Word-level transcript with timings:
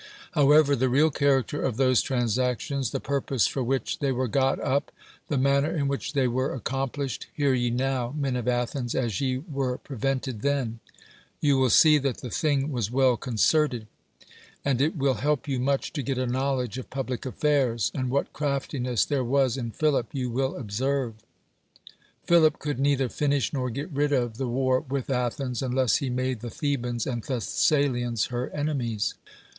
However, 0.31 0.75
the 0.75 0.89
real 0.89 1.11
character 1.11 1.61
of 1.61 1.77
those 1.77 2.01
transactions, 2.01 2.89
the 2.89 2.99
purpose 2.99 3.45
for 3.45 3.63
which 3.63 3.99
they 3.99 4.11
were 4.11 4.27
got 4.27 4.59
up. 4.59 4.91
the 5.27 5.37
manner 5.37 5.69
in 5.69 5.87
which 5.87 6.13
they 6.13 6.27
were 6.27 6.55
ac 6.55 6.63
complished. 6.63 7.27
h'>ar 7.37 7.53
ye 7.53 7.69
now, 7.69 8.11
men 8.17 8.35
of 8.35 8.47
Athens, 8.47 8.95
as 8.95 9.21
ye 9.21 9.37
were 9.47 9.77
prevented 9.77 10.41
then. 10.41 10.79
You 11.39 11.59
will 11.59 11.69
see 11.69 11.99
that 11.99 12.17
the 12.17 12.31
thing 12.31 12.71
was 12.71 12.89
well 12.89 13.15
concerted, 13.15 13.85
and 14.65 14.81
it 14.81 14.97
will 14.97 15.13
help 15.21 15.47
you 15.47 15.59
much 15.59 15.93
to 15.93 16.01
gi't 16.01 16.17
a 16.17 16.25
knowledge 16.25 16.79
of 16.79 16.89
public 16.89 17.23
affairs, 17.23 17.91
and 17.93 18.09
what 18.09 18.33
craftiness 18.33 19.05
there 19.05 19.23
was 19.23 19.55
in 19.55 19.69
Philip 19.69 20.07
you 20.13 20.31
will 20.31 20.55
observe. 20.57 21.13
Philip 22.23 22.57
could 22.57 22.79
ncillier 22.79 23.11
finish 23.11 23.53
nor 23.53 23.69
get 23.69 23.91
rid 23.91 24.11
of 24.11 24.37
the 24.37 24.47
vvar 24.47 24.83
with 24.89 25.11
Athens, 25.11 25.61
unless 25.61 25.97
he 25.97 26.09
made 26.09 26.39
the 26.39 26.49
Thebans 26.49 27.05
and 27.05 27.21
Thessalians 27.23 28.29
Iht 28.29 28.49
enemies. 28.51 29.13